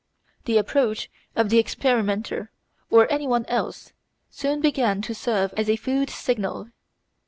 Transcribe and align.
The 0.45 0.57
approach 0.57 1.11
of 1.35 1.49
the 1.51 1.59
experimenter 1.59 2.49
or 2.89 3.05
anyone 3.11 3.45
else 3.45 3.93
soon 4.31 4.59
began 4.59 4.99
to 5.03 5.13
serve 5.13 5.53
as 5.55 5.69
a 5.69 5.75
food 5.75 6.09
signal. 6.09 6.69